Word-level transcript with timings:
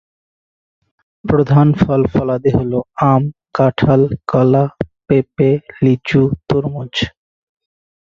প্রধান 1.25 1.67
ফল-ফলাদি 1.73 2.51
হল 2.57 2.73
আম, 3.03 3.23
কাঁঠাল, 3.53 4.01
কলা, 4.27 4.65
পেঁপে, 5.07 5.49
লিচু, 5.83 6.21
তরমুজ। 6.47 6.93